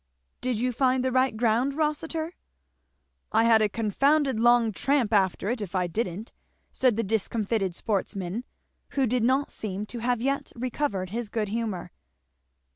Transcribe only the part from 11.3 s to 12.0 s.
humour.